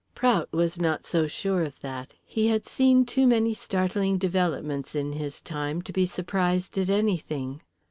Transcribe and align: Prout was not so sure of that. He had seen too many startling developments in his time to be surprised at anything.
Prout 0.15 0.51
was 0.51 0.81
not 0.81 1.05
so 1.05 1.27
sure 1.27 1.61
of 1.61 1.79
that. 1.81 2.15
He 2.25 2.47
had 2.47 2.65
seen 2.65 3.05
too 3.05 3.27
many 3.27 3.53
startling 3.53 4.17
developments 4.17 4.95
in 4.95 5.13
his 5.13 5.43
time 5.43 5.83
to 5.83 5.93
be 5.93 6.07
surprised 6.07 6.75
at 6.79 6.89
anything. 6.89 7.61